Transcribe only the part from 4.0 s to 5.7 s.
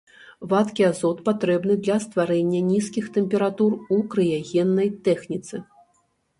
крыягеннай тэхніцы.